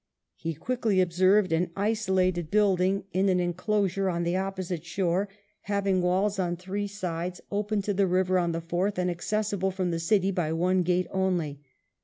He 0.35 0.55
quickly 0.55 0.99
observed 0.99 1.51
an 1.51 1.69
isolated 1.75 2.49
building 2.49 3.03
in 3.13 3.29
an 3.29 3.39
enclosure 3.39 4.09
on 4.09 4.23
the 4.23 4.35
opposite 4.35 4.83
shore, 4.83 5.29
having 5.69 6.01
walls 6.01 6.39
on 6.39 6.57
three 6.57 6.87
sides, 6.87 7.39
open 7.51 7.83
to 7.83 7.93
the 7.93 8.07
river 8.07 8.39
on 8.39 8.51
the 8.51 8.61
fourth, 8.61 8.97
and 8.97 9.11
accessible 9.11 9.69
from 9.69 9.91
the 9.91 9.99
city 9.99 10.31
by 10.31 10.53
one 10.53 10.81
gate 10.81 11.05
only. 11.11 11.61